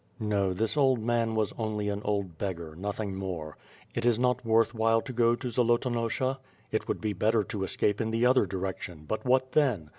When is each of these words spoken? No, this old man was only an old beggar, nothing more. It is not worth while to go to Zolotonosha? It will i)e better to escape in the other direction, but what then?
No, 0.19 0.51
this 0.51 0.77
old 0.77 0.99
man 1.03 1.35
was 1.35 1.53
only 1.59 1.87
an 1.89 2.01
old 2.03 2.39
beggar, 2.39 2.73
nothing 2.75 3.13
more. 3.13 3.55
It 3.93 4.03
is 4.03 4.17
not 4.17 4.43
worth 4.43 4.73
while 4.73 4.99
to 4.99 5.13
go 5.13 5.35
to 5.35 5.47
Zolotonosha? 5.47 6.39
It 6.71 6.87
will 6.87 6.95
i)e 7.03 7.13
better 7.13 7.43
to 7.43 7.63
escape 7.63 8.01
in 8.01 8.09
the 8.09 8.25
other 8.25 8.47
direction, 8.47 9.05
but 9.07 9.23
what 9.25 9.51
then? 9.51 9.89